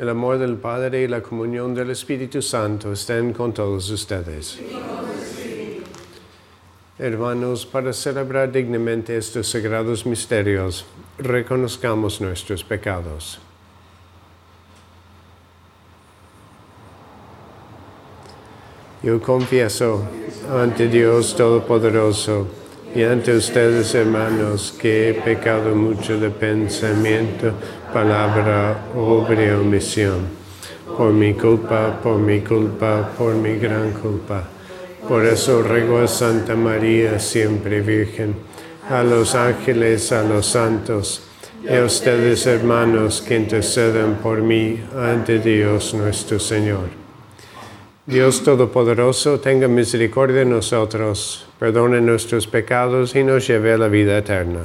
el 0.00 0.08
amor 0.08 0.38
del 0.38 0.56
Padre 0.56 1.02
y 1.02 1.08
la 1.08 1.20
comunión 1.20 1.74
del 1.74 1.90
Espíritu 1.90 2.40
Santo 2.40 2.90
estén 2.90 3.34
con 3.34 3.52
todos 3.52 3.90
ustedes. 3.90 4.58
Hermanos, 6.98 7.66
para 7.66 7.92
celebrar 7.92 8.50
dignamente 8.50 9.14
estos 9.14 9.48
sagrados 9.48 10.06
misterios, 10.06 10.86
reconozcamos 11.18 12.18
nuestros 12.18 12.64
pecados. 12.64 13.38
Yo 19.02 19.20
confieso 19.20 20.02
ante 20.50 20.88
Dios 20.88 21.36
Todopoderoso 21.36 22.46
y 22.94 23.02
ante 23.02 23.36
ustedes, 23.36 23.94
hermanos, 23.94 24.74
que 24.80 25.10
he 25.10 25.14
pecado 25.14 25.76
mucho 25.76 26.18
de 26.18 26.30
pensamiento, 26.30 27.52
palabra, 27.92 28.86
obra 28.96 29.44
y 29.44 29.50
omisión. 29.50 30.40
Por 30.96 31.12
mi 31.12 31.34
culpa, 31.34 32.00
por 32.02 32.18
mi 32.18 32.40
culpa, 32.40 33.10
por 33.16 33.34
mi 33.34 33.56
gran 33.58 33.92
culpa. 33.92 34.44
Por 35.08 35.24
eso 35.24 35.62
ruego 35.62 35.98
a 35.98 36.06
Santa 36.06 36.54
María, 36.54 37.18
siempre 37.18 37.80
Virgen, 37.80 38.34
a 38.88 39.02
los 39.02 39.34
ángeles, 39.34 40.12
a 40.12 40.22
los 40.22 40.46
santos, 40.46 41.22
y 41.62 41.74
a 41.74 41.84
ustedes, 41.84 42.46
hermanos, 42.46 43.20
que 43.20 43.36
intercedan 43.36 44.16
por 44.22 44.40
mí 44.40 44.80
ante 44.96 45.38
Dios 45.38 45.94
nuestro 45.94 46.38
Señor. 46.38 46.88
Dios 48.06 48.42
Todopoderoso, 48.42 49.40
tenga 49.40 49.68
misericordia 49.68 50.38
de 50.38 50.46
nosotros, 50.46 51.46
perdone 51.58 52.00
nuestros 52.00 52.46
pecados 52.46 53.14
y 53.14 53.22
nos 53.22 53.46
lleve 53.46 53.74
a 53.74 53.78
la 53.78 53.88
vida 53.88 54.18
eterna. 54.18 54.60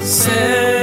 Señor, 0.00 0.73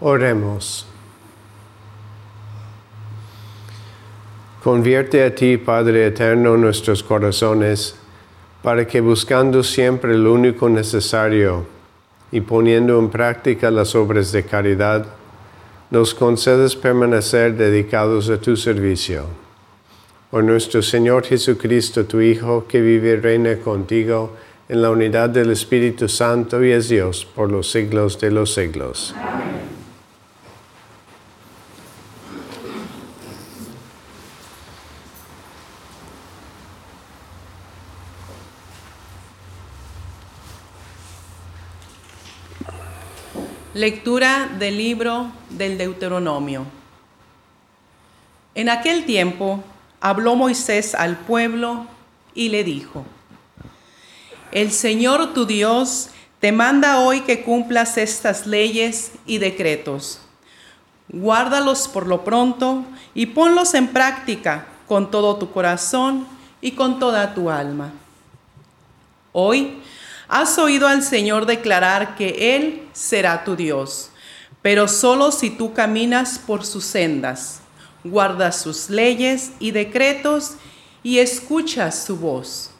Oremos. 0.00 0.86
Convierte 4.62 5.24
a 5.24 5.34
ti, 5.34 5.56
Padre 5.56 6.08
Eterno, 6.08 6.58
nuestros 6.58 7.02
corazones, 7.02 7.96
para 8.62 8.86
que 8.86 9.00
buscando 9.00 9.62
siempre 9.62 10.18
lo 10.18 10.34
único 10.34 10.68
necesario 10.68 11.64
y 12.30 12.42
poniendo 12.42 12.98
en 12.98 13.08
práctica 13.08 13.70
las 13.70 13.94
obras 13.94 14.32
de 14.32 14.44
caridad, 14.44 15.06
nos 15.90 16.12
concedes 16.12 16.76
permanecer 16.76 17.56
dedicados 17.56 18.28
a 18.28 18.38
tu 18.38 18.54
servicio. 18.54 19.49
Por 20.30 20.44
nuestro 20.44 20.80
Señor 20.80 21.26
Jesucristo, 21.26 22.04
tu 22.04 22.20
Hijo, 22.20 22.68
que 22.68 22.80
vive 22.80 23.14
y 23.14 23.16
reina 23.16 23.56
contigo 23.56 24.36
en 24.68 24.80
la 24.80 24.90
unidad 24.90 25.28
del 25.28 25.50
Espíritu 25.50 26.08
Santo 26.08 26.64
y 26.64 26.70
es 26.70 26.88
Dios 26.88 27.24
por 27.24 27.50
los 27.50 27.68
siglos 27.68 28.20
de 28.20 28.30
los 28.30 28.54
siglos. 28.54 29.12
Lectura 43.74 44.48
del 44.60 44.78
libro 44.78 45.32
del 45.48 45.76
Deuteronomio. 45.76 46.66
En 48.54 48.68
aquel 48.68 49.04
tiempo 49.04 49.64
habló 50.00 50.36
Moisés 50.36 50.94
al 50.94 51.16
pueblo 51.16 51.86
y 52.34 52.48
le 52.48 52.64
dijo, 52.64 53.04
El 54.52 54.72
Señor 54.72 55.34
tu 55.34 55.46
Dios 55.46 56.08
te 56.40 56.52
manda 56.52 57.00
hoy 57.00 57.20
que 57.20 57.42
cumplas 57.42 57.98
estas 57.98 58.46
leyes 58.46 59.12
y 59.26 59.38
decretos. 59.38 60.20
Guárdalos 61.08 61.88
por 61.88 62.06
lo 62.06 62.24
pronto 62.24 62.84
y 63.14 63.26
ponlos 63.26 63.74
en 63.74 63.88
práctica 63.88 64.66
con 64.86 65.10
todo 65.10 65.36
tu 65.36 65.52
corazón 65.52 66.26
y 66.60 66.72
con 66.72 66.98
toda 66.98 67.34
tu 67.34 67.50
alma. 67.50 67.92
Hoy 69.32 69.80
Has 70.30 70.58
oído 70.58 70.86
al 70.86 71.02
Señor 71.02 71.44
declarar 71.44 72.14
que 72.14 72.54
Él 72.54 72.86
será 72.92 73.42
tu 73.42 73.56
Dios, 73.56 74.10
pero 74.62 74.86
solo 74.86 75.32
si 75.32 75.50
tú 75.50 75.74
caminas 75.74 76.38
por 76.38 76.64
sus 76.64 76.84
sendas, 76.84 77.59
guardas 78.04 78.60
sus 78.60 78.90
leyes 78.90 79.52
y 79.58 79.70
decretos 79.72 80.54
y 81.02 81.18
escuchas 81.18 82.04
su 82.04 82.16
voz. 82.16 82.70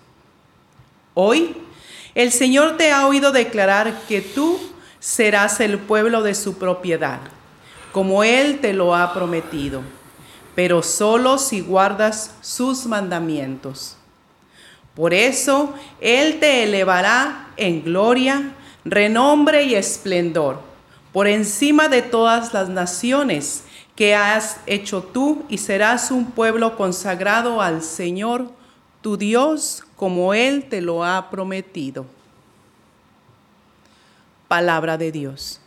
Hoy 1.15 1.57
el 2.15 2.33
Señor 2.33 2.77
te 2.77 2.93
ha 2.93 3.07
oído 3.07 3.33
declarar 3.33 4.03
que 4.09 4.21
tú 4.21 4.59
serás 4.99 5.61
el 5.61 5.79
pueblo 5.79 6.23
de 6.23 6.35
su 6.35 6.59
propiedad, 6.59 7.21
como 7.93 8.25
Él 8.25 8.59
te 8.61 8.73
lo 8.73 8.95
ha 8.95 9.13
prometido, 9.15 9.83
pero 10.55 10.83
solo 10.83 11.39
si 11.39 11.61
guardas 11.61 12.33
sus 12.41 12.87
mandamientos. 12.87 13.97
Por 14.95 15.15
eso 15.15 15.75
Él 16.01 16.39
te 16.41 16.65
elevará 16.65 17.49
en 17.57 17.83
gloria, 17.83 18.53
renombre 18.85 19.63
y 19.65 19.75
esplendor, 19.75 20.61
por 21.13 21.27
encima 21.27 21.89
de 21.89 22.03
todas 22.03 22.53
las 22.53 22.69
naciones 22.69 23.65
que 24.01 24.15
has 24.15 24.57
hecho 24.67 25.03
tú 25.03 25.45
y 25.51 25.59
serás 25.59 26.11
un 26.11 26.31
pueblo 26.31 26.75
consagrado 26.75 27.61
al 27.61 27.83
Señor, 27.83 28.51
tu 29.03 29.19
Dios, 29.19 29.85
como 29.95 30.33
Él 30.33 30.71
te 30.71 30.81
lo 30.81 31.05
ha 31.05 31.29
prometido. 31.29 32.07
Palabra 34.49 34.97
de 34.97 35.13
Dios. 35.13 35.61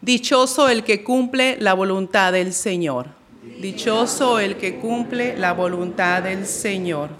Dichoso 0.00 0.68
el 0.68 0.82
que 0.82 1.04
cumple 1.04 1.56
la 1.60 1.74
voluntad 1.74 2.32
del 2.32 2.52
Señor. 2.52 3.06
Dichoso 3.60 4.40
el 4.40 4.56
que 4.56 4.80
cumple 4.80 5.38
la 5.38 5.52
voluntad 5.52 6.24
del 6.24 6.44
Señor. 6.44 7.10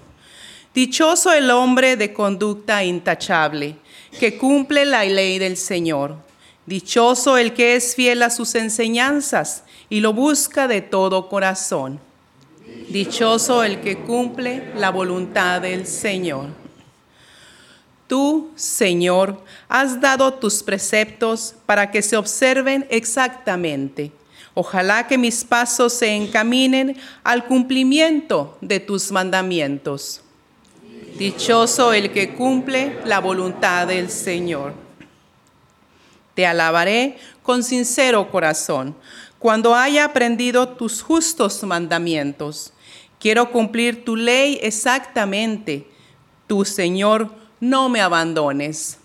Dichoso 0.75 1.33
el 1.33 1.49
hombre 1.53 1.97
de 1.97 2.13
conducta 2.13 2.83
intachable, 2.83 3.77
que 4.19 4.37
cumple 4.37 4.85
la 4.87 5.05
ley 5.05 5.39
del 5.39 5.57
Señor. 5.57 6.30
Dichoso 6.71 7.37
el 7.37 7.53
que 7.53 7.75
es 7.75 7.97
fiel 7.97 8.23
a 8.23 8.31
sus 8.31 8.55
enseñanzas 8.55 9.65
y 9.89 9.99
lo 9.99 10.13
busca 10.13 10.69
de 10.69 10.81
todo 10.81 11.29
corazón. 11.29 11.99
Dichoso 12.89 13.65
el 13.65 13.81
que 13.81 13.99
cumple 13.99 14.73
la 14.77 14.91
voluntad 14.91 15.63
del 15.63 15.85
Señor. 15.85 16.51
Tú, 18.07 18.53
Señor, 18.55 19.43
has 19.69 20.01
dado 20.01 20.35
tus 20.35 20.63
preceptos 20.63 21.57
para 21.67 21.91
que 21.91 22.03
se 22.03 22.17
observen 22.17 22.87
exactamente. 22.89 24.13
Ojalá 24.55 25.09
que 25.09 25.19
mis 25.19 25.43
pasos 25.43 25.93
se 25.93 26.15
encaminen 26.15 26.97
al 27.25 27.47
cumplimiento 27.47 28.57
de 28.61 28.79
tus 28.79 29.11
mandamientos. 29.11 30.21
Dichoso 31.19 31.93
el 31.93 32.13
que 32.13 32.35
cumple 32.35 32.97
la 33.05 33.19
voluntad 33.19 33.89
del 33.89 34.09
Señor. 34.09 34.90
Te 36.41 36.47
alabaré 36.47 37.19
con 37.43 37.63
sincero 37.63 38.31
corazón 38.31 38.97
cuando 39.39 39.75
haya 39.75 40.07
aprendido 40.07 40.71
tus 40.71 41.03
justos 41.03 41.63
mandamientos. 41.65 42.73
Quiero 43.19 43.51
cumplir 43.53 44.07
tu 44.07 44.17
ley 44.17 44.59
exactamente. 44.63 45.87
Tu 46.47 46.65
Señor, 46.65 47.31
no 47.61 47.91
me 47.91 48.01
abandones. 48.01 48.97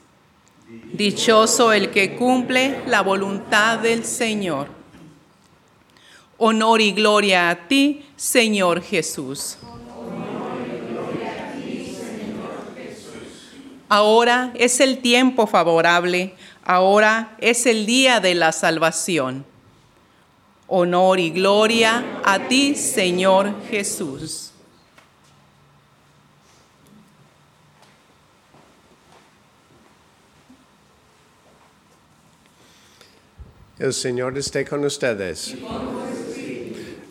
Dichoso 0.94 1.74
el 1.74 1.92
que 1.92 2.16
cumple 2.16 2.80
la 2.88 3.02
voluntad 3.02 3.80
del 3.80 4.06
Señor. 4.06 4.70
Honor 6.38 6.80
y 6.80 6.94
gloria 6.94 7.50
a 7.50 7.68
ti, 7.68 8.06
Señor 8.16 8.82
Jesús. 8.82 9.58
Ahora 13.88 14.52
es 14.56 14.80
el 14.80 15.00
tiempo 15.00 15.46
favorable, 15.46 16.34
ahora 16.66 17.38
es 17.40 17.66
el 17.66 17.86
día 17.86 18.20
de 18.20 18.36
la 18.36 18.52
salvación. 18.52 19.46
Honor 20.68 21.20
y 21.20 21.30
gloria 21.30 22.22
a 22.26 22.48
ti, 22.48 22.76
Señor 22.76 23.54
Jesús. 23.70 24.52
El 33.78 33.94
Señor 33.94 34.38
esté 34.38 34.66
con 34.66 34.86
ustedes. 34.86 35.54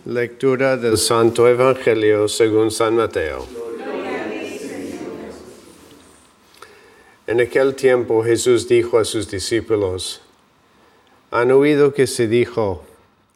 Lectura 0.07 0.77
del 0.77 0.99
Santo 0.99 1.47
Evangelio 1.47 2.27
según 2.27 2.71
San 2.71 2.97
Mateo. 2.97 3.64
En 7.27 7.41
aquel 7.41 7.75
tiempo 7.75 8.23
Jesús 8.23 8.69
dijo 8.69 8.99
a 8.99 9.05
sus 9.07 9.31
discípulos, 9.31 10.21
han 11.31 11.53
oído 11.53 11.95
que 11.95 12.07
se 12.07 12.29
dijo, 12.29 12.85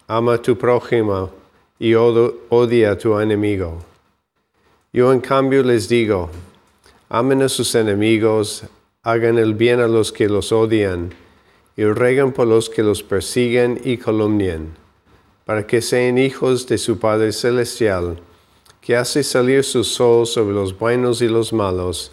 ama 0.06 0.34
a 0.34 0.42
tu 0.42 0.58
prójimo 0.58 1.30
y 1.78 1.94
odia 1.94 2.90
a 2.90 2.98
tu 2.98 3.18
enemigo. 3.18 3.82
Yo 4.92 5.10
en 5.10 5.20
cambio 5.20 5.62
les 5.62 5.88
digo, 5.88 6.28
amen 7.08 7.40
a 7.40 7.48
sus 7.48 7.74
enemigos, 7.74 8.64
hagan 9.04 9.38
el 9.38 9.54
bien 9.54 9.80
a 9.80 9.88
los 9.88 10.12
que 10.12 10.28
los 10.28 10.52
odian, 10.52 11.14
y 11.74 11.84
ruegan 11.84 12.32
por 12.32 12.46
los 12.46 12.68
que 12.68 12.82
los 12.82 13.02
persiguen 13.02 13.80
y 13.84 13.96
calumnian, 13.96 14.74
para 15.46 15.66
que 15.66 15.80
sean 15.80 16.18
hijos 16.18 16.66
de 16.66 16.76
su 16.76 16.98
Padre 16.98 17.32
Celestial, 17.32 18.20
que 18.82 18.96
hace 18.96 19.22
salir 19.22 19.64
su 19.64 19.82
sol 19.82 20.26
sobre 20.26 20.54
los 20.54 20.78
buenos 20.78 21.22
y 21.22 21.28
los 21.28 21.54
malos, 21.54 22.12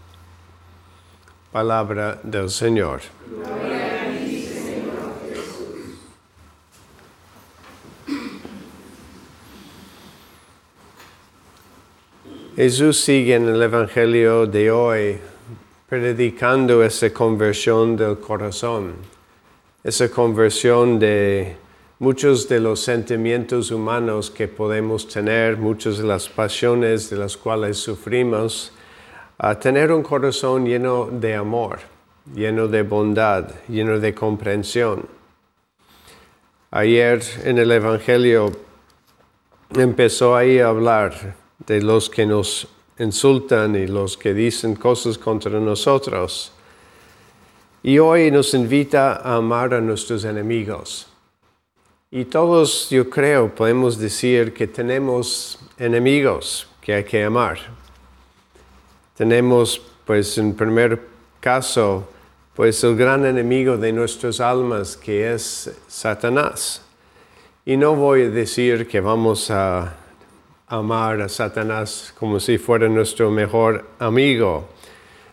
Palabra 1.51 2.17
del 2.23 2.49
Señor. 2.49 3.01
Jesús 12.55 13.01
sigue 13.01 13.35
en 13.35 13.49
el 13.49 13.61
Evangelio 13.61 14.45
de 14.45 14.71
hoy 14.71 15.17
predicando 15.89 16.83
esa 16.83 17.11
conversión 17.11 17.97
del 17.97 18.19
corazón, 18.19 18.93
esa 19.83 20.09
conversión 20.09 20.99
de 20.99 21.57
muchos 21.99 22.47
de 22.47 22.61
los 22.61 22.79
sentimientos 22.79 23.71
humanos 23.71 24.31
que 24.31 24.47
podemos 24.47 25.05
tener, 25.05 25.57
muchas 25.57 25.97
de 25.97 26.05
las 26.05 26.29
pasiones 26.29 27.09
de 27.09 27.17
las 27.17 27.35
cuales 27.35 27.77
sufrimos, 27.77 28.71
a 29.43 29.55
tener 29.55 29.91
un 29.91 30.03
corazón 30.03 30.67
lleno 30.67 31.07
de 31.07 31.33
amor, 31.33 31.79
lleno 32.35 32.67
de 32.67 32.83
bondad, 32.83 33.49
lleno 33.67 33.97
de 33.97 34.13
comprensión. 34.13 35.07
Ayer 36.69 37.23
en 37.43 37.57
el 37.57 37.71
Evangelio 37.71 38.51
empezó 39.73 40.35
ahí 40.35 40.59
a 40.59 40.67
hablar 40.67 41.35
de 41.65 41.81
los 41.81 42.07
que 42.07 42.27
nos 42.27 42.67
insultan 42.99 43.75
y 43.75 43.87
los 43.87 44.15
que 44.15 44.35
dicen 44.35 44.75
cosas 44.75 45.17
contra 45.17 45.59
nosotros. 45.59 46.53
Y 47.81 47.97
hoy 47.97 48.29
nos 48.29 48.53
invita 48.53 49.13
a 49.15 49.37
amar 49.37 49.73
a 49.73 49.81
nuestros 49.81 50.23
enemigos. 50.23 51.07
Y 52.11 52.25
todos, 52.25 52.91
yo 52.91 53.09
creo, 53.09 53.55
podemos 53.55 53.97
decir 53.97 54.53
que 54.53 54.67
tenemos 54.67 55.57
enemigos 55.79 56.67
que 56.79 56.93
hay 56.93 57.03
que 57.05 57.23
amar. 57.23 57.80
Tenemos, 59.15 59.81
pues, 60.05 60.37
en 60.37 60.53
primer 60.55 61.01
caso, 61.39 62.07
pues 62.55 62.83
el 62.83 62.95
gran 62.95 63.25
enemigo 63.25 63.77
de 63.77 63.93
nuestras 63.93 64.39
almas 64.39 64.97
que 64.97 65.33
es 65.33 65.71
Satanás. 65.87 66.81
Y 67.65 67.77
no 67.77 67.95
voy 67.95 68.23
a 68.23 68.29
decir 68.29 68.87
que 68.87 68.99
vamos 68.99 69.49
a 69.49 69.95
amar 70.67 71.21
a 71.21 71.29
Satanás 71.29 72.13
como 72.17 72.39
si 72.39 72.57
fuera 72.57 72.87
nuestro 72.87 73.29
mejor 73.29 73.85
amigo, 73.99 74.69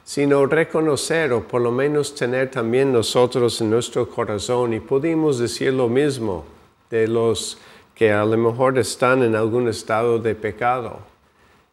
sino 0.04 0.46
reconocer 0.46 1.32
o 1.32 1.46
por 1.46 1.60
lo 1.60 1.70
menos 1.70 2.14
tener 2.14 2.50
también 2.50 2.92
nosotros 2.92 3.60
en 3.60 3.70
nuestro 3.70 4.08
corazón 4.08 4.74
y 4.74 4.80
podemos 4.80 5.38
decir 5.38 5.72
lo 5.72 5.88
mismo 5.88 6.44
de 6.90 7.06
los 7.06 7.58
que 7.94 8.12
a 8.12 8.24
lo 8.24 8.36
mejor 8.36 8.78
están 8.78 9.22
en 9.22 9.36
algún 9.36 9.68
estado 9.68 10.18
de 10.18 10.34
pecado, 10.34 11.00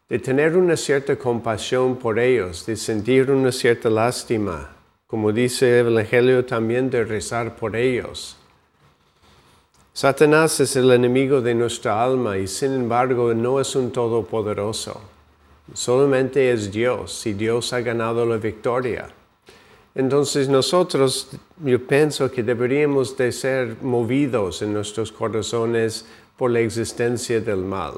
de 0.09 0.19
tener 0.19 0.55
una 0.55 0.77
cierta 0.77 1.15
compasión 1.15 1.97
por 1.97 2.19
ellos, 2.19 2.65
de 2.65 2.75
sentir 2.75 3.31
una 3.31 3.51
cierta 3.51 3.89
lástima, 3.89 4.75
como 5.07 5.31
dice 5.31 5.79
el 5.79 5.87
Evangelio 5.87 6.45
también 6.45 6.89
de 6.89 7.03
rezar 7.03 7.55
por 7.55 7.75
ellos 7.75 8.37
Satanás 9.95 10.59
es 10.59 10.75
el 10.75 10.91
enemigo 10.91 11.39
de 11.39 11.55
nuestra 11.55 12.03
alma 12.03 12.37
y 12.37 12.47
sin 12.47 12.73
embargo 12.73 13.33
no 13.33 13.61
es 13.61 13.77
un 13.77 13.91
todopoderoso. 13.93 14.99
Solamente 15.73 16.51
es 16.51 16.69
Dios 16.69 17.25
y 17.25 17.31
Dios 17.31 17.71
ha 17.71 17.79
ganado 17.79 18.25
la 18.25 18.35
victoria. 18.35 19.07
Entonces 19.95 20.49
nosotros, 20.49 21.29
yo 21.63 21.87
pienso 21.87 22.29
que 22.29 22.43
deberíamos 22.43 23.15
de 23.15 23.31
ser 23.31 23.77
movidos 23.81 24.61
en 24.61 24.73
nuestros 24.73 25.13
corazones 25.13 26.05
por 26.35 26.51
la 26.51 26.59
existencia 26.59 27.39
del 27.39 27.59
mal. 27.59 27.93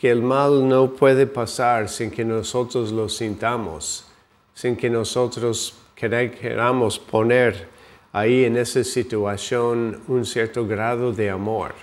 Que 0.00 0.10
el 0.10 0.22
mal 0.22 0.66
no 0.66 0.92
puede 0.92 1.26
pasar 1.26 1.88
sin 1.88 2.10
que 2.10 2.24
nosotros 2.24 2.90
lo 2.90 3.08
sintamos, 3.08 4.06
sin 4.54 4.74
que 4.76 4.88
nosotros 4.88 5.74
queramos 5.94 6.98
poner 6.98 7.68
ahí 8.12 8.44
en 8.44 8.56
esa 8.56 8.82
situación 8.82 10.00
un 10.08 10.24
cierto 10.24 10.66
grado 10.66 11.12
de 11.12 11.28
amor. 11.28 11.74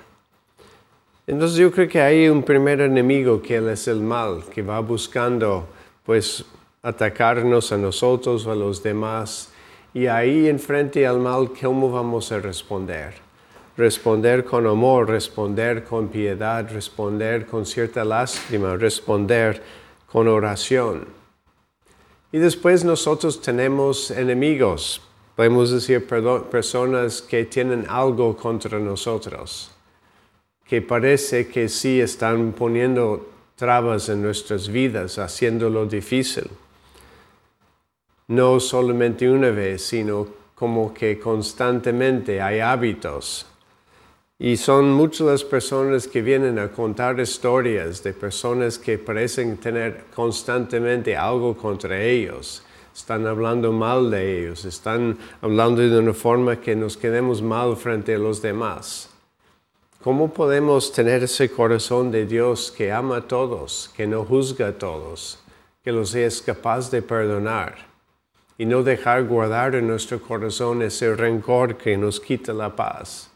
Entonces 1.27 1.57
yo 1.57 1.71
creo 1.71 1.87
que 1.87 2.01
hay 2.01 2.27
un 2.27 2.41
primer 2.41 2.81
enemigo 2.81 3.41
que 3.41 3.57
es 3.71 3.87
el 3.87 4.01
mal, 4.01 4.43
que 4.51 4.61
va 4.61 4.79
buscando 4.79 5.67
pues 6.03 6.43
atacarnos 6.81 7.71
a 7.71 7.77
nosotros 7.77 8.45
o 8.47 8.51
a 8.51 8.55
los 8.55 8.81
demás. 8.81 9.51
Y 9.93 10.07
ahí 10.07 10.47
enfrente 10.47 11.05
al 11.05 11.19
mal, 11.19 11.51
¿cómo 11.59 11.91
vamos 11.91 12.31
a 12.31 12.39
responder? 12.39 13.26
Responder 13.77 14.43
con 14.43 14.65
amor, 14.65 15.07
responder 15.07 15.83
con 15.83 16.07
piedad, 16.07 16.67
responder 16.71 17.45
con 17.45 17.63
cierta 17.63 18.03
lástima, 18.03 18.75
responder 18.75 19.61
con 20.11 20.27
oración. 20.27 21.05
Y 22.31 22.39
después 22.39 22.83
nosotros 22.83 23.39
tenemos 23.39 24.09
enemigos, 24.09 24.99
podemos 25.35 25.69
decir 25.69 26.07
personas 26.07 27.21
que 27.21 27.45
tienen 27.45 27.85
algo 27.87 28.35
contra 28.35 28.79
nosotros, 28.79 29.69
que 30.65 30.81
parece 30.81 31.47
que 31.47 31.69
sí 31.69 32.01
están 32.01 32.53
poniendo 32.53 33.29
trabas 33.55 34.09
en 34.09 34.23
nuestras 34.23 34.69
vidas, 34.69 35.19
haciéndolo 35.19 35.85
difícil. 35.85 36.49
No 38.27 38.59
solamente 38.59 39.29
una 39.29 39.51
vez, 39.51 39.83
sino 39.83 40.27
como 40.55 40.91
que 40.95 41.19
constantemente 41.19 42.41
hay 42.41 42.59
hábitos 42.59 43.45
y 44.39 44.55
son 44.55 44.91
muchas 44.91 45.25
las 45.25 45.43
personas 45.43 46.07
que 46.07 46.21
vienen 46.21 46.59
a 46.59 46.69
contar 46.69 47.19
historias 47.19 48.03
de 48.03 48.13
personas 48.13 48.77
que 48.77 48.99
parecen 48.99 49.57
tener 49.57 50.05
constantemente 50.15 51.17
algo 51.17 51.57
contra 51.57 51.99
ellos. 51.99 52.61
Están 52.95 53.25
hablando 53.25 53.71
mal 53.71 54.11
de 54.11 54.39
ellos, 54.39 54.63
están 54.65 55.17
hablando 55.41 55.81
de 55.81 55.97
una 55.97 56.13
forma 56.13 56.61
que 56.61 56.75
nos 56.75 56.97
quedemos 56.97 57.41
mal 57.41 57.75
frente 57.75 58.13
a 58.13 58.19
los 58.19 58.39
demás. 58.41 59.09
¿Cómo 60.03 60.31
podemos 60.31 60.91
tener 60.91 61.23
ese 61.23 61.49
corazón 61.49 62.11
de 62.11 62.27
Dios 62.27 62.71
que 62.71 62.91
ama 62.91 63.17
a 63.17 63.27
todos, 63.27 63.91
que 63.97 64.05
no 64.05 64.23
juzga 64.23 64.67
a 64.67 64.77
todos, 64.77 65.39
que 65.83 65.91
los 65.91 66.13
es 66.13 66.43
capaz 66.43 66.91
de 66.91 67.01
perdonar 67.01 67.87
y 68.55 68.67
no 68.67 68.83
dejar 68.83 69.25
guardar 69.25 69.73
en 69.73 69.87
nuestro 69.87 70.21
corazón 70.21 70.83
ese 70.83 71.15
rencor 71.15 71.75
que 71.75 71.97
nos 71.97 72.19
quita 72.19 72.53
la 72.53 72.75
paz? 72.75 73.31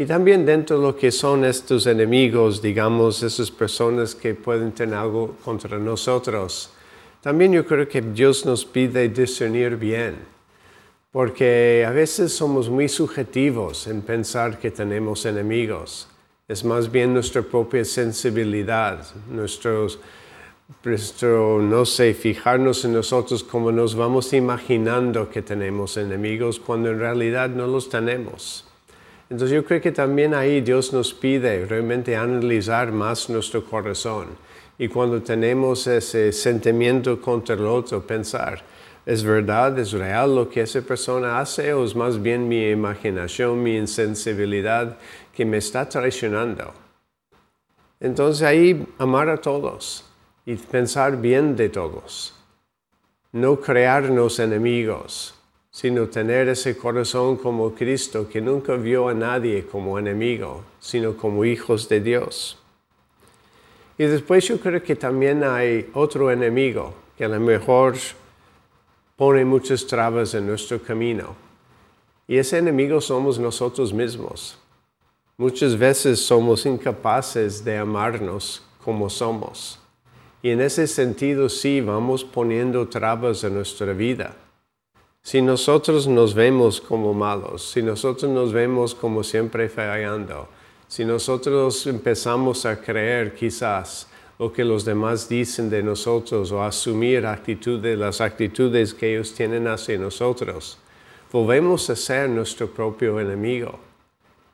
Y 0.00 0.06
también 0.06 0.46
dentro 0.46 0.78
de 0.78 0.86
lo 0.86 0.96
que 0.96 1.10
son 1.10 1.44
estos 1.44 1.88
enemigos, 1.88 2.62
digamos, 2.62 3.20
esas 3.24 3.50
personas 3.50 4.14
que 4.14 4.32
pueden 4.32 4.70
tener 4.70 4.94
algo 4.94 5.34
contra 5.44 5.76
nosotros, 5.76 6.70
también 7.20 7.52
yo 7.52 7.66
creo 7.66 7.88
que 7.88 8.00
Dios 8.00 8.46
nos 8.46 8.64
pide 8.64 9.08
discernir 9.08 9.74
bien, 9.74 10.14
porque 11.10 11.84
a 11.84 11.90
veces 11.90 12.32
somos 12.32 12.70
muy 12.70 12.88
subjetivos 12.88 13.88
en 13.88 14.02
pensar 14.02 14.60
que 14.60 14.70
tenemos 14.70 15.26
enemigos. 15.26 16.06
Es 16.46 16.62
más 16.62 16.92
bien 16.92 17.12
nuestra 17.12 17.42
propia 17.42 17.84
sensibilidad, 17.84 19.04
nuestros, 19.28 19.98
nuestro, 20.84 21.60
no 21.60 21.84
sé, 21.84 22.14
fijarnos 22.14 22.84
en 22.84 22.92
nosotros 22.92 23.42
como 23.42 23.72
nos 23.72 23.96
vamos 23.96 24.32
imaginando 24.32 25.28
que 25.28 25.42
tenemos 25.42 25.96
enemigos 25.96 26.60
cuando 26.60 26.88
en 26.88 27.00
realidad 27.00 27.50
no 27.50 27.66
los 27.66 27.88
tenemos. 27.88 28.67
Entonces 29.30 29.54
yo 29.54 29.64
creo 29.64 29.80
que 29.80 29.92
también 29.92 30.32
ahí 30.32 30.62
Dios 30.62 30.92
nos 30.92 31.12
pide 31.12 31.66
realmente 31.66 32.16
analizar 32.16 32.90
más 32.92 33.28
nuestro 33.28 33.64
corazón. 33.64 34.28
Y 34.78 34.88
cuando 34.88 35.20
tenemos 35.20 35.86
ese 35.86 36.32
sentimiento 36.32 37.20
contra 37.20 37.54
el 37.54 37.66
otro, 37.66 38.06
pensar, 38.06 38.62
¿es 39.04 39.22
verdad, 39.22 39.78
es 39.78 39.92
real 39.92 40.34
lo 40.34 40.48
que 40.48 40.62
esa 40.62 40.80
persona 40.80 41.40
hace 41.40 41.74
o 41.74 41.84
es 41.84 41.94
más 41.94 42.22
bien 42.22 42.48
mi 42.48 42.70
imaginación, 42.70 43.62
mi 43.62 43.76
insensibilidad 43.76 44.96
que 45.34 45.44
me 45.44 45.58
está 45.58 45.86
traicionando? 45.86 46.72
Entonces 48.00 48.42
ahí 48.44 48.86
amar 48.96 49.28
a 49.28 49.36
todos 49.36 50.04
y 50.46 50.54
pensar 50.54 51.20
bien 51.20 51.54
de 51.54 51.68
todos. 51.68 52.34
No 53.32 53.60
crearnos 53.60 54.38
enemigos, 54.38 55.37
sino 55.78 56.08
tener 56.08 56.48
ese 56.48 56.76
corazón 56.76 57.36
como 57.36 57.72
Cristo 57.72 58.28
que 58.28 58.40
nunca 58.40 58.74
vio 58.74 59.08
a 59.08 59.14
nadie 59.14 59.64
como 59.64 59.96
enemigo, 59.96 60.64
sino 60.80 61.16
como 61.16 61.44
hijos 61.44 61.88
de 61.88 62.00
Dios. 62.00 62.58
Y 63.96 64.02
después 64.06 64.48
yo 64.48 64.58
creo 64.58 64.82
que 64.82 64.96
también 64.96 65.44
hay 65.44 65.88
otro 65.94 66.32
enemigo 66.32 66.94
que 67.16 67.26
a 67.26 67.28
lo 67.28 67.38
mejor 67.38 67.94
pone 69.14 69.44
muchas 69.44 69.86
trabas 69.86 70.34
en 70.34 70.48
nuestro 70.48 70.82
camino. 70.82 71.36
Y 72.26 72.38
ese 72.38 72.58
enemigo 72.58 73.00
somos 73.00 73.38
nosotros 73.38 73.92
mismos. 73.92 74.58
Muchas 75.36 75.78
veces 75.78 76.18
somos 76.18 76.66
incapaces 76.66 77.62
de 77.64 77.78
amarnos 77.78 78.64
como 78.84 79.08
somos. 79.08 79.78
Y 80.42 80.50
en 80.50 80.60
ese 80.60 80.88
sentido 80.88 81.48
sí 81.48 81.80
vamos 81.80 82.24
poniendo 82.24 82.88
trabas 82.88 83.44
en 83.44 83.54
nuestra 83.54 83.92
vida. 83.92 84.34
Si 85.28 85.42
nosotros 85.42 86.06
nos 86.06 86.32
vemos 86.32 86.80
como 86.80 87.12
malos, 87.12 87.72
si 87.72 87.82
nosotros 87.82 88.30
nos 88.32 88.50
vemos 88.50 88.94
como 88.94 89.22
siempre 89.22 89.68
fallando, 89.68 90.48
si 90.86 91.04
nosotros 91.04 91.86
empezamos 91.86 92.64
a 92.64 92.80
creer 92.80 93.34
quizás 93.34 94.06
lo 94.38 94.50
que 94.50 94.64
los 94.64 94.86
demás 94.86 95.28
dicen 95.28 95.68
de 95.68 95.82
nosotros 95.82 96.50
o 96.50 96.62
asumir 96.62 97.26
actitudes, 97.26 97.98
las 97.98 98.22
actitudes 98.22 98.94
que 98.94 99.12
ellos 99.12 99.34
tienen 99.34 99.68
hacia 99.68 99.98
nosotros, 99.98 100.78
volvemos 101.30 101.90
a 101.90 101.96
ser 101.96 102.30
nuestro 102.30 102.66
propio 102.66 103.20
enemigo 103.20 103.78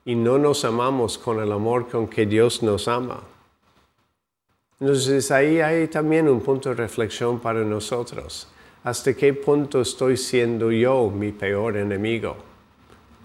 y 0.04 0.16
no 0.16 0.38
nos 0.38 0.64
amamos 0.64 1.16
con 1.19 1.40
el 1.40 1.52
amor 1.52 1.88
con 1.88 2.09
que 2.09 2.26
Dios 2.26 2.64
nos 2.64 2.88
ama. 2.88 3.23
Entonces 4.81 5.31
ahí 5.31 5.61
hay 5.61 5.87
también 5.87 6.28
un 6.28 6.40
punto 6.40 6.71
de 6.71 6.75
reflexión 6.75 7.38
para 7.38 7.61
nosotros. 7.61 8.49
¿Hasta 8.85 9.14
qué 9.14 9.33
punto 9.33 9.81
estoy 9.81 10.19
siendo 10.19 10.71
yo 10.71 11.09
mi 11.09 11.33
peor 11.33 11.79
enemigo? 11.79 12.37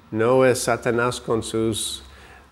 No 0.10 0.46
es 0.46 0.60
Satanás 0.60 1.20
con 1.20 1.44
sus, 1.44 2.01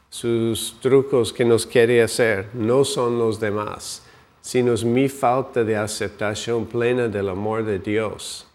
sus 0.10 0.76
trucos 0.82 1.32
que 1.32 1.46
nos 1.46 1.66
quiere 1.66 2.04
hacer, 2.04 2.50
no 2.54 2.84
son 2.84 3.18
los 3.18 3.40
demás, 3.40 4.04
sino 4.42 4.74
es 4.74 4.84
mi 4.84 5.08
falta 5.08 5.64
de 5.64 5.78
aceptación 5.78 6.66
plena 6.66 7.08
del 7.08 7.30
amor 7.30 7.64
de 7.64 7.80
Dios. 7.80 8.46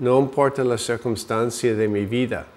No 0.00 0.18
importa 0.18 0.64
la 0.64 0.76
circunstancia 0.76 1.72
de 1.76 1.86
mi 1.86 2.04
vida, 2.04 2.48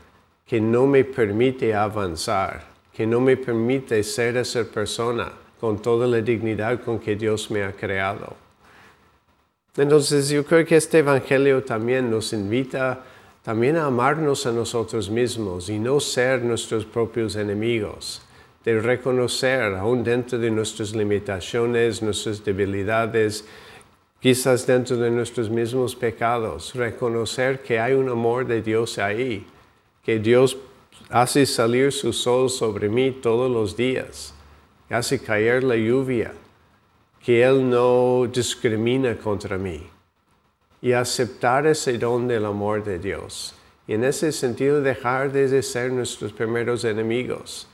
que 0.43 0.59
no 0.59 0.87
me 0.87 1.03
permite 1.03 1.71
avanzar, 1.75 2.65
que 2.91 3.05
no 3.05 3.21
me 3.21 3.37
permite 3.37 4.01
ser 4.03 4.37
esa 4.37 4.63
persona 4.63 5.31
con 5.59 5.79
toda 5.79 6.07
la 6.07 6.19
dignidad 6.19 6.81
con 6.83 6.97
que 6.97 7.15
Dios 7.15 7.51
me 7.51 7.63
ha 7.63 7.73
creado. 7.73 8.48
Entonces 9.77 10.29
yo 10.29 10.45
creo 10.45 10.65
que 10.65 10.77
este 10.77 10.99
Evangelio 10.99 11.63
también 11.63 12.09
nos 12.09 12.33
invita 12.33 13.03
también 13.43 13.77
a 13.77 13.85
amarnos 13.85 14.45
a 14.45 14.51
nosotros 14.51 15.09
mismos 15.09 15.69
y 15.69 15.79
no 15.79 15.99
ser 15.99 16.43
nuestros 16.43 16.85
propios 16.85 17.35
enemigos, 17.35 18.21
de 18.65 18.79
reconocer 18.79 19.73
aún 19.75 20.03
dentro 20.03 20.37
de 20.37 20.51
nuestras 20.51 20.93
limitaciones, 20.93 22.01
nuestras 22.01 22.43
debilidades, 22.43 23.45
quizás 24.19 24.67
dentro 24.67 24.97
de 24.97 25.09
nuestros 25.09 25.49
mismos 25.49 25.95
pecados, 25.95 26.75
reconocer 26.75 27.61
que 27.61 27.79
hay 27.79 27.93
un 27.93 28.09
amor 28.09 28.45
de 28.45 28.61
Dios 28.61 28.97
ahí, 28.97 29.45
que 30.03 30.19
Dios 30.19 30.57
hace 31.09 31.45
salir 31.45 31.91
su 31.91 32.11
sol 32.11 32.49
sobre 32.49 32.89
mí 32.89 33.11
todos 33.11 33.49
los 33.49 33.77
días, 33.77 34.33
hace 34.89 35.19
caer 35.19 35.63
la 35.63 35.77
lluvia 35.77 36.33
que 37.23 37.43
Él 37.43 37.69
no 37.69 38.27
discrimina 38.27 39.17
contra 39.17 39.57
mí 39.57 39.89
y 40.81 40.93
aceptar 40.93 41.67
ese 41.67 41.97
don 41.97 42.27
del 42.27 42.45
amor 42.45 42.83
de 42.83 42.99
Dios. 42.99 43.53
Y 43.87 43.93
en 43.93 44.03
ese 44.03 44.31
sentido 44.31 44.81
dejar 44.81 45.31
de 45.31 45.61
ser 45.61 45.91
nuestros 45.91 46.31
primeros 46.31 46.85
enemigos. 46.85 47.67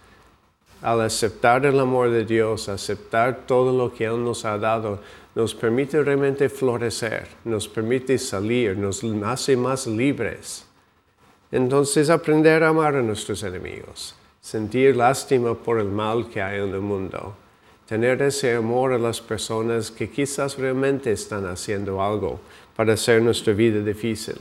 Al 0.82 1.02
aceptar 1.02 1.66
el 1.66 1.80
amor 1.80 2.10
de 2.10 2.26
Dios, 2.26 2.70
aceptar 2.70 3.46
todo 3.46 3.78
lo 3.78 3.94
que 3.94 4.06
Él 4.06 4.24
nos 4.24 4.46
ha 4.46 4.58
dado, 4.58 5.02
nos 5.36 5.54
permite 5.54 6.02
realmente 6.02 6.50
florecer, 6.50 7.28
nos 7.44 7.68
permite 7.68 8.18
salir, 8.18 8.78
nos 8.78 9.04
hace 9.24 9.58
más 9.58 9.88
libres. 9.88 10.66
Entonces 11.52 12.10
aprender 12.10 12.64
a 12.64 12.70
amar 12.70 12.96
a 12.96 13.02
nuestros 13.02 13.44
enemigos, 13.44 14.16
sentir 14.42 14.96
lástima 14.96 15.54
por 15.54 15.80
el 15.80 15.88
mal 15.88 16.30
que 16.30 16.42
hay 16.42 16.62
en 16.62 16.70
el 16.70 16.82
mundo 16.82 17.36
tener 17.88 18.22
ese 18.22 18.56
amor 18.56 18.94
a 18.94 18.98
las 18.98 19.22
personas 19.22 19.92
que 19.92 20.10
quizás 20.10 20.58
realmente 20.58 21.12
están 21.12 21.46
haciendo 21.46 22.02
algo 22.02 22.40
para 22.76 22.94
hacer 22.94 23.22
nuestra 23.22 23.54
vida 23.54 23.82
difícil. 23.82 24.36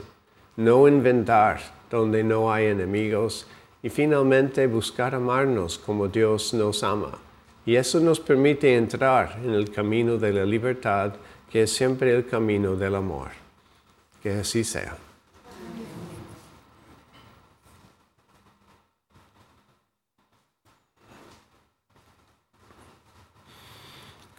No 0.57 0.87
inventar 0.87 1.61
donde 1.89 2.23
no 2.23 2.51
hay 2.51 2.67
enemigos 2.67 3.45
y 3.83 3.89
finalmente 3.89 4.65
buscar 4.67 5.13
amarnos 5.13 5.77
como 5.77 6.07
Dios 6.07 6.53
nos 6.53 6.83
ama. 6.83 7.19
Y 7.65 7.75
eso 7.75 7.99
nos 7.99 8.19
permite 8.19 8.75
entrar 8.75 9.39
en 9.43 9.51
el 9.51 9.71
camino 9.71 10.17
de 10.17 10.33
la 10.33 10.45
libertad, 10.45 11.13
que 11.51 11.63
es 11.63 11.71
siempre 11.71 12.15
el 12.15 12.27
camino 12.27 12.75
del 12.75 12.95
amor. 12.95 13.29
Que 14.21 14.31
así 14.31 14.63
sea. 14.63 14.97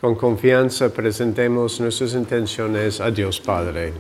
Con 0.07 0.15
confianza 0.15 0.89
presentemos 0.91 1.81
nuestras 1.81 2.15
intenciones 2.15 3.01
a 3.01 3.11
Dios 3.11 3.41
Padre. 3.41 3.93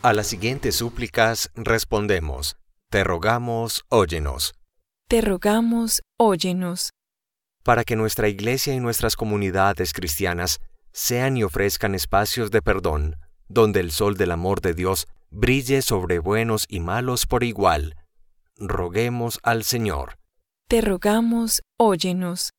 A 0.00 0.12
las 0.12 0.28
siguientes 0.28 0.76
súplicas 0.76 1.50
respondemos, 1.56 2.56
Te 2.88 3.02
rogamos, 3.02 3.84
óyenos, 3.88 4.54
Te 5.08 5.20
rogamos, 5.20 6.02
óyenos, 6.18 6.90
para 7.64 7.82
que 7.82 7.96
nuestra 7.96 8.28
iglesia 8.28 8.74
y 8.74 8.78
nuestras 8.78 9.16
comunidades 9.16 9.92
cristianas 9.92 10.60
sean 10.92 11.36
y 11.36 11.42
ofrezcan 11.42 11.96
espacios 11.96 12.52
de 12.52 12.62
perdón, 12.62 13.16
donde 13.48 13.80
el 13.80 13.90
sol 13.90 14.16
del 14.16 14.30
amor 14.30 14.60
de 14.60 14.72
Dios 14.72 15.08
brille 15.30 15.82
sobre 15.82 16.20
buenos 16.20 16.64
y 16.68 16.78
malos 16.78 17.26
por 17.26 17.42
igual. 17.42 17.96
Roguemos 18.56 19.40
al 19.42 19.64
Señor, 19.64 20.18
te 20.68 20.82
rogamos, 20.82 21.62
óyenos, 21.78 22.50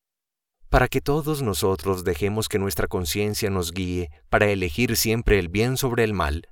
para 0.70 0.86
que 0.86 1.00
todos 1.00 1.42
nosotros 1.42 2.04
dejemos 2.04 2.48
que 2.48 2.60
nuestra 2.60 2.86
conciencia 2.86 3.50
nos 3.50 3.72
guíe 3.72 4.10
para 4.28 4.46
elegir 4.46 4.96
siempre 4.96 5.38
el 5.38 5.48
bien 5.48 5.76
sobre 5.76 6.04
el 6.04 6.14
mal, 6.14 6.48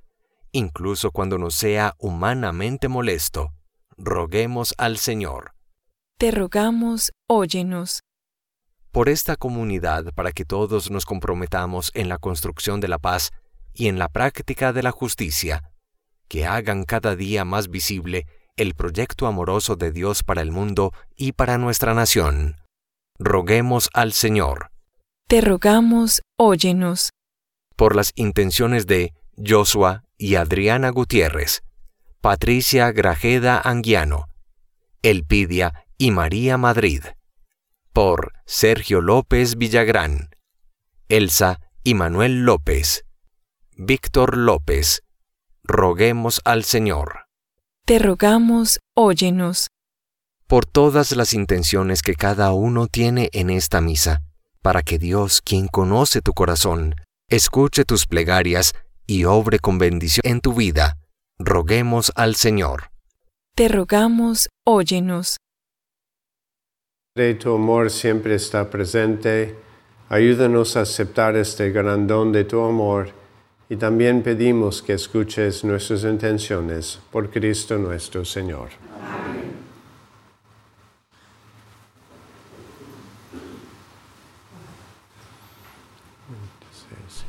incluso 0.51 1.11
cuando 1.11 1.37
nos 1.37 1.55
sea 1.55 1.95
humanamente 1.97 2.89
molesto. 2.89 3.53
Roguemos 3.97 4.75
al 4.77 4.97
Señor. 4.97 5.53
te 6.17 6.31
rogamos, 6.31 7.13
óyenos, 7.27 8.01
por 8.91 9.07
esta 9.07 9.37
comunidad 9.37 10.13
para 10.13 10.31
que 10.33 10.43
todos 10.43 10.91
nos 10.91 11.05
comprometamos 11.05 11.91
en 11.93 12.09
la 12.09 12.17
construcción 12.17 12.81
de 12.81 12.89
la 12.89 12.97
paz 12.97 13.31
y 13.73 13.87
en 13.87 13.99
la 13.99 14.09
práctica 14.09 14.73
de 14.73 14.83
la 14.83 14.91
justicia, 14.91 15.71
que 16.27 16.45
hagan 16.45 16.83
cada 16.83 17.15
día 17.15 17.45
más 17.45 17.69
visible 17.69 18.25
el 18.57 18.73
proyecto 18.73 19.27
amoroso 19.27 19.77
de 19.77 19.91
Dios 19.91 20.23
para 20.23 20.41
el 20.41 20.51
mundo 20.51 20.91
y 21.15 21.31
para 21.31 21.57
nuestra 21.57 21.93
nación. 21.93 22.57
Roguemos 23.19 23.89
al 23.93 24.13
Señor. 24.13 24.71
Te 25.27 25.41
rogamos, 25.41 26.21
óyenos, 26.37 27.09
por 27.75 27.95
las 27.95 28.13
intenciones 28.15 28.87
de 28.87 29.13
Joshua 29.37 30.03
y 30.17 30.35
Adriana 30.35 30.89
Gutiérrez, 30.89 31.61
Patricia 32.21 32.91
Grajeda 32.91 33.59
Anguiano, 33.59 34.27
Elpidia 35.01 35.85
y 35.97 36.11
María 36.11 36.57
Madrid, 36.57 37.03
por 37.91 38.31
Sergio 38.45 39.01
López 39.01 39.57
Villagrán, 39.57 40.29
Elsa 41.09 41.59
y 41.83 41.95
Manuel 41.95 42.45
López, 42.45 43.05
Víctor 43.75 44.37
López. 44.37 45.03
Roguemos 45.63 46.41
al 46.45 46.63
Señor. 46.63 47.25
Te 47.85 47.99
rogamos, 47.99 48.79
óyenos, 48.95 49.67
por 50.49 50.65
todas 50.65 51.15
las 51.15 51.35
intenciones 51.35 52.01
que 52.01 52.15
cada 52.15 52.53
uno 52.53 52.87
tiene 52.87 53.29
en 53.33 53.51
esta 53.51 53.81
misa, 53.81 54.23
para 54.63 54.81
que 54.81 54.97
Dios, 54.97 55.43
quien 55.43 55.67
conoce 55.67 56.23
tu 56.23 56.33
corazón, 56.33 56.95
escuche 57.29 57.85
tus 57.85 58.07
plegarias 58.07 58.73
y 59.05 59.25
obre 59.25 59.59
con 59.59 59.77
bendición 59.77 60.23
en 60.25 60.41
tu 60.41 60.55
vida. 60.55 60.97
Roguemos 61.37 62.11
al 62.15 62.33
Señor. 62.33 62.89
te 63.55 63.67
rogamos, 63.67 64.49
óyenos, 64.65 65.37
De 67.15 67.35
tu 67.35 67.53
amor 67.53 67.91
siempre 67.91 68.33
está 68.33 68.71
presente. 68.71 69.55
Ayúdanos 70.09 70.75
a 70.77 70.81
aceptar 70.81 71.35
este 71.35 71.69
gran 71.69 72.07
don 72.07 72.31
de 72.31 72.45
tu 72.45 72.59
amor 72.61 73.11
y 73.69 73.75
también 73.75 74.23
pedimos 74.23 74.81
que 74.81 74.93
escuches 74.93 75.63
nuestras 75.63 76.05
intenciones 76.05 76.99
por 77.11 77.29
Cristo 77.29 77.77
nuestro 77.77 78.25
Señor 78.25 78.69
no 78.83 78.87
eres 78.89 79.05
pan 79.13 79.59
y 86.89 87.28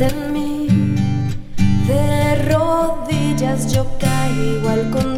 en 0.00 0.32
mí. 0.32 0.66
De 1.86 2.34
rodillas 2.50 3.72
yo 3.72 3.86
caigo 3.98 4.68
al 4.68 4.90
contemplar 4.90 5.13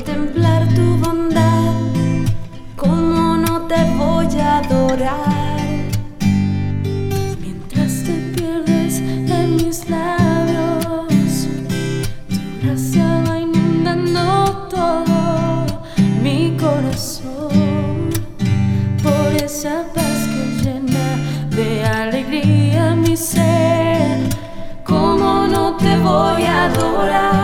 a 26.99 27.36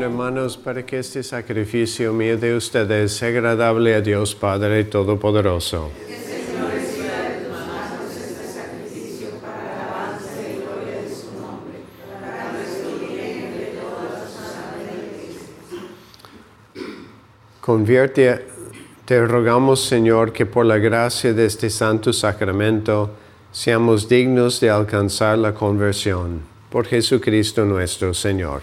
Hermanos 0.00 0.56
para 0.56 0.86
que 0.86 1.00
este 1.00 1.22
sacrificio 1.22 2.12
mío 2.12 2.38
de 2.38 2.56
ustedes 2.56 3.12
sea 3.12 3.28
agradable 3.28 3.94
a 3.94 4.00
Dios 4.00 4.34
Padre 4.34 4.84
Todopoderoso. 4.84 5.90
Convierte, 17.60 18.46
te 19.04 19.24
rogamos 19.24 19.84
Señor 19.84 20.32
que 20.32 20.46
por 20.46 20.64
la 20.64 20.78
gracia 20.78 21.32
de 21.32 21.46
este 21.46 21.70
santo 21.70 22.12
sacramento 22.12 23.10
seamos 23.52 24.08
dignos 24.08 24.58
de 24.60 24.70
alcanzar 24.70 25.38
la 25.38 25.52
conversión. 25.54 26.40
Por 26.70 26.86
Jesucristo 26.86 27.64
nuestro 27.64 28.14
Señor. 28.14 28.62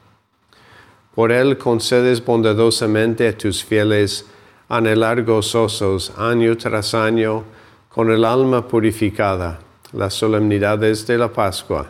Por 1.15 1.31
Él 1.31 1.57
concedes 1.57 2.23
bondadosamente 2.23 3.27
a 3.27 3.37
tus 3.37 3.63
fieles 3.63 4.25
anhelar 4.69 5.23
gozosos 5.23 6.13
año 6.17 6.55
tras 6.57 6.93
año 6.93 7.43
con 7.89 8.09
el 8.11 8.23
alma 8.23 8.67
purificada 8.67 9.59
las 9.93 10.13
solemnidades 10.13 11.05
de 11.07 11.17
la 11.17 11.33
Pascua, 11.33 11.87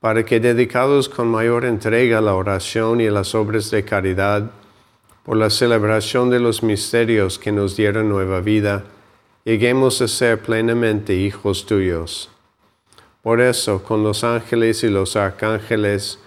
para 0.00 0.24
que 0.24 0.40
dedicados 0.40 1.08
con 1.08 1.28
mayor 1.28 1.64
entrega 1.64 2.18
a 2.18 2.22
la 2.22 2.34
oración 2.34 3.00
y 3.00 3.06
a 3.06 3.10
las 3.10 3.34
obras 3.34 3.70
de 3.70 3.84
caridad, 3.84 4.50
por 5.24 5.36
la 5.36 5.50
celebración 5.50 6.30
de 6.30 6.40
los 6.40 6.62
misterios 6.62 7.38
que 7.38 7.52
nos 7.52 7.76
dieron 7.76 8.08
nueva 8.08 8.40
vida, 8.40 8.84
lleguemos 9.44 10.00
a 10.00 10.08
ser 10.08 10.40
plenamente 10.40 11.14
hijos 11.14 11.66
tuyos. 11.66 12.30
Por 13.22 13.42
eso, 13.42 13.82
con 13.82 14.02
los 14.02 14.24
ángeles 14.24 14.82
y 14.82 14.88
los 14.88 15.16
arcángeles, 15.16 16.18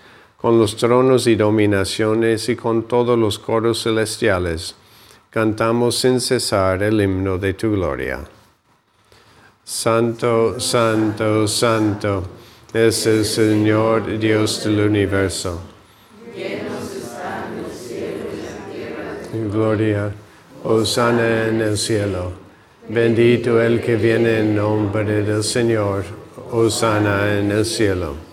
con 0.43 0.59
los 0.59 0.75
tronos 0.75 1.25
y 1.27 1.35
dominaciones 1.35 2.49
y 2.49 2.57
con 2.57 2.83
todos 2.83 3.17
los 3.17 3.39
coros 3.39 3.81
celestiales, 3.81 4.75
cantamos 5.29 5.97
sin 5.97 6.19
cesar 6.19 6.83
el 6.83 6.99
himno 6.99 7.37
de 7.37 7.53
tu 7.53 7.71
gloria. 7.71 8.19
Santo, 9.63 10.59
santo, 10.59 11.47
santo 11.47 12.23
es 12.73 13.05
el 13.05 13.23
Señor 13.23 14.19
Dios 14.19 14.65
del 14.65 14.81
universo. 14.81 15.61
Gloria, 19.49 20.13
Hosanna 20.65 21.47
en 21.47 21.61
el 21.61 21.77
cielo. 21.77 22.33
Bendito 22.89 23.61
el 23.61 23.79
que 23.79 23.95
viene 23.95 24.39
en 24.39 24.57
nombre 24.57 25.23
del 25.23 25.41
Señor. 25.41 26.03
Hosanna 26.51 27.39
en 27.39 27.49
el 27.49 27.63
cielo. 27.63 28.32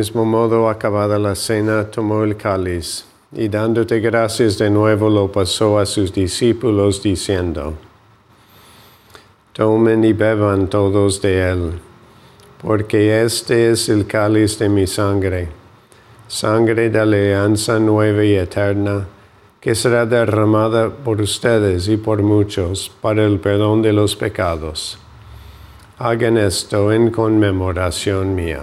Mismo 0.00 0.24
modo, 0.24 0.70
acabada 0.70 1.18
la 1.18 1.34
cena, 1.34 1.90
tomó 1.90 2.24
el 2.24 2.34
cáliz 2.34 3.04
y 3.32 3.50
dándote 3.50 4.00
gracias 4.00 4.56
de 4.56 4.70
nuevo 4.70 5.10
lo 5.10 5.30
pasó 5.30 5.78
a 5.78 5.84
sus 5.84 6.10
discípulos 6.10 7.02
diciendo, 7.02 7.74
Tomen 9.52 10.02
y 10.02 10.14
beban 10.14 10.68
todos 10.68 11.20
de 11.20 11.50
él, 11.50 11.72
porque 12.62 13.22
este 13.22 13.72
es 13.72 13.90
el 13.90 14.06
cáliz 14.06 14.58
de 14.58 14.70
mi 14.70 14.86
sangre, 14.86 15.50
sangre 16.26 16.88
de 16.88 16.98
alianza 16.98 17.78
nueva 17.78 18.24
y 18.24 18.36
eterna, 18.36 19.06
que 19.60 19.74
será 19.74 20.06
derramada 20.06 20.88
por 20.88 21.20
ustedes 21.20 21.88
y 21.88 21.98
por 21.98 22.22
muchos 22.22 22.90
para 23.02 23.26
el 23.26 23.38
perdón 23.38 23.82
de 23.82 23.92
los 23.92 24.16
pecados. 24.16 24.98
Hagan 25.98 26.38
esto 26.38 26.90
en 26.90 27.10
conmemoración 27.10 28.34
mía. 28.34 28.62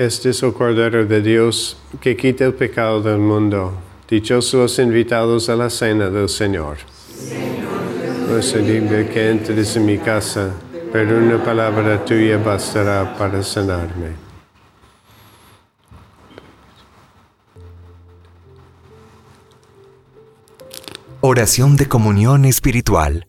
Este 0.00 0.30
es 0.30 0.42
el 0.42 0.54
Cordero 0.54 1.04
de 1.04 1.20
Dios 1.20 1.76
que 2.00 2.16
quita 2.16 2.46
el 2.46 2.54
pecado 2.54 3.02
del 3.02 3.18
mundo. 3.18 3.74
Dichosos 4.08 4.54
los 4.54 4.78
invitados 4.78 5.50
a 5.50 5.56
la 5.56 5.68
cena 5.68 6.08
del 6.08 6.30
Señor. 6.30 6.78
No 8.26 8.40
soy 8.40 8.62
digno 8.62 8.96
que 9.12 9.28
entres 9.28 9.76
en 9.76 9.84
mi 9.84 9.98
casa, 9.98 10.54
pero 10.90 11.18
una 11.18 11.44
palabra 11.44 12.02
tuya 12.02 12.38
bastará 12.38 13.14
para 13.18 13.42
sanarme. 13.42 14.12
Oración 21.20 21.76
de 21.76 21.88
comunión 21.88 22.46
espiritual. 22.46 23.26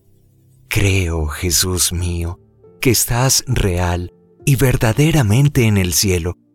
Creo, 0.69 1.27
Jesús 1.27 1.91
mío, 1.91 2.39
que 2.79 2.91
estás 2.91 3.43
real 3.45 4.13
y 4.45 4.55
verdaderamente 4.55 5.63
en 5.63 5.77
el 5.77 5.91
cielo 5.91 6.37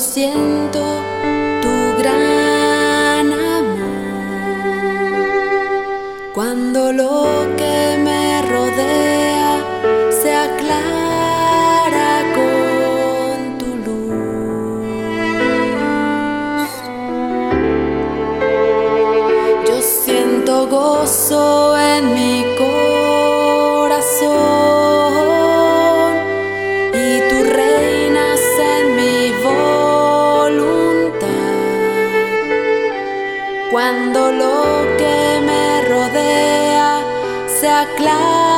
Siento 0.00 1.09
Cuando 33.70 34.32
lo 34.32 34.96
que 34.98 35.40
me 35.46 35.82
rodea 35.82 37.04
se 37.46 37.68
aclara 37.68 38.49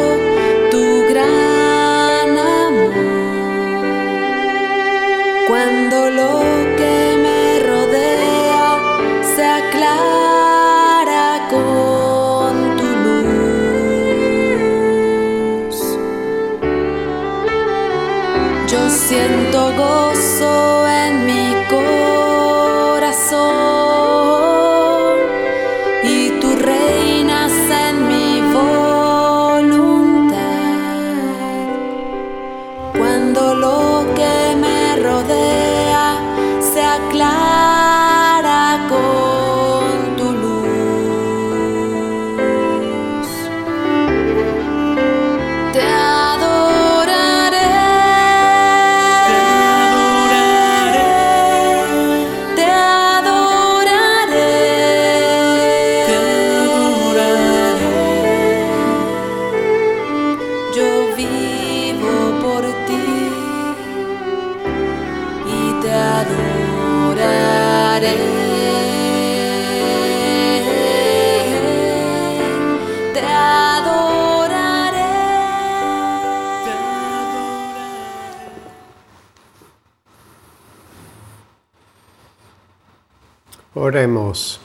Oremos. 83.96 84.60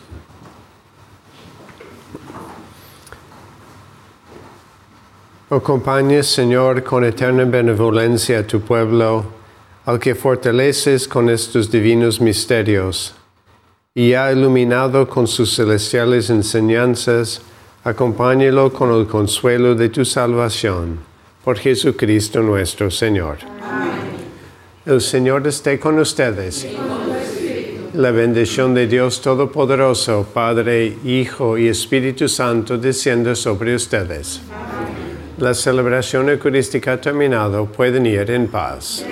Señor, 6.22 6.82
con 6.82 7.04
eterna 7.04 7.44
benevolencia 7.44 8.40
a 8.40 8.42
tu 8.42 8.60
pueblo, 8.60 9.24
al 9.86 10.00
que 10.00 10.16
fortaleces 10.16 11.06
con 11.06 11.30
estos 11.30 11.70
divinos 11.70 12.20
misterios, 12.20 13.14
y 13.94 14.14
ha 14.14 14.32
iluminado 14.32 15.08
con 15.08 15.28
sus 15.28 15.54
celestiales 15.54 16.28
enseñanzas, 16.30 17.40
acompáñelo 17.84 18.72
con 18.72 18.92
el 18.92 19.06
consuelo 19.06 19.76
de 19.76 19.90
tu 19.90 20.04
salvación, 20.04 20.98
por 21.44 21.56
Jesucristo 21.56 22.42
nuestro 22.42 22.90
Señor. 22.90 23.38
El 24.84 25.00
Señor 25.00 25.46
esté 25.46 25.78
con 25.78 26.00
ustedes. 26.00 26.66
La 27.94 28.12
bendición 28.12 28.72
de 28.72 28.86
Dios 28.86 29.20
Todopoderoso, 29.20 30.24
Padre, 30.32 30.96
Hijo 31.04 31.58
y 31.58 31.66
Espíritu 31.66 32.28
Santo, 32.28 32.78
descienda 32.78 33.34
sobre 33.34 33.74
ustedes. 33.74 34.40
La 35.38 35.54
celebración 35.54 36.28
eucarística 36.28 36.92
ha 36.92 37.00
terminado. 37.00 37.66
Pueden 37.66 38.06
ir 38.06 38.30
en 38.30 38.46
paz. 38.46 39.04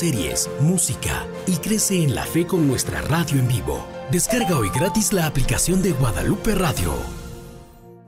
Videoseries, 0.00 0.48
música 0.60 1.26
y 1.46 1.56
crece 1.56 2.02
en 2.02 2.14
la 2.14 2.24
fe 2.24 2.46
con 2.46 2.68
nuestra 2.68 3.00
radio 3.02 3.38
en 3.38 3.48
vivo. 3.48 3.84
Descarga 4.10 4.58
hoy 4.58 4.68
gratis 4.74 5.12
la 5.12 5.26
aplicación 5.26 5.82
de 5.82 5.92
Guadalupe 5.92 6.54
Radio. 6.54 6.92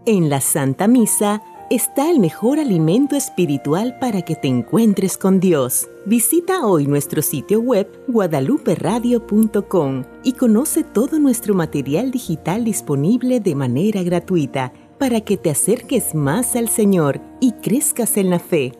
En 0.06 0.30
la 0.30 0.40
Santa 0.40 0.88
Misa 0.88 1.42
está 1.68 2.10
el 2.10 2.20
mejor 2.20 2.58
alimento 2.58 3.16
espiritual 3.16 3.98
para 3.98 4.22
que 4.22 4.34
te 4.36 4.48
encuentres 4.48 5.18
con 5.18 5.40
Dios. 5.40 5.88
Visita 6.06 6.64
hoy 6.64 6.86
nuestro 6.86 7.22
sitio 7.22 7.60
web 7.60 7.88
guadaluperadio.com 8.08 10.04
y 10.22 10.32
conoce 10.32 10.84
todo 10.84 11.18
nuestro 11.18 11.54
material 11.54 12.10
digital 12.10 12.64
disponible 12.64 13.40
de 13.40 13.54
manera 13.54 14.02
gratuita 14.02 14.72
para 14.98 15.20
que 15.22 15.36
te 15.36 15.50
acerques 15.50 16.14
más 16.14 16.56
al 16.56 16.68
Señor 16.68 17.20
y 17.40 17.52
crezcas 17.52 18.16
en 18.16 18.30
la 18.30 18.38
fe. 18.38 18.79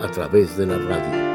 a 0.00 0.08
través 0.08 0.56
de 0.56 0.66
la 0.66 0.78
radio. 0.78 1.25